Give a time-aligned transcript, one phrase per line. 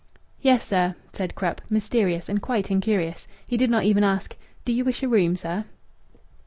[0.39, 3.27] "Yes, sir," said Krupp, mysterious and quite incurious.
[3.45, 4.35] He did not even ask,
[4.65, 5.65] "Do you wish a room, sir?"